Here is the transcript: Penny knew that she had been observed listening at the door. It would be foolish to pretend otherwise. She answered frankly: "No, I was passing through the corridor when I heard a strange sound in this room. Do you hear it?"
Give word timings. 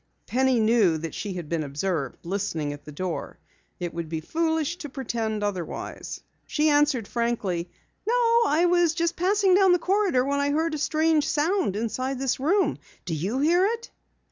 Penny 0.25 0.59
knew 0.59 0.97
that 0.97 1.13
she 1.13 1.33
had 1.33 1.47
been 1.47 1.63
observed 1.63 2.17
listening 2.25 2.73
at 2.73 2.85
the 2.85 2.91
door. 2.91 3.37
It 3.79 3.93
would 3.93 4.09
be 4.09 4.19
foolish 4.19 4.77
to 4.77 4.89
pretend 4.89 5.43
otherwise. 5.43 6.21
She 6.47 6.69
answered 6.71 7.07
frankly: 7.07 7.69
"No, 8.07 8.41
I 8.47 8.65
was 8.67 8.95
passing 9.11 9.55
through 9.55 9.73
the 9.73 9.77
corridor 9.77 10.25
when 10.25 10.39
I 10.39 10.49
heard 10.49 10.73
a 10.73 10.79
strange 10.79 11.27
sound 11.29 11.75
in 11.75 11.85
this 12.17 12.39
room. 12.39 12.79
Do 13.05 13.13
you 13.13 13.41
hear 13.41 13.63
it?" 13.63 13.91